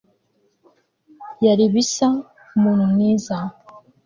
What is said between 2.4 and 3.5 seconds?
umuntu mwiza